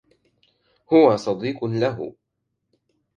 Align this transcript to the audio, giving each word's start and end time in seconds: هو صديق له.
هو 0.93 1.17
صديق 1.17 1.63
له. 1.65 2.13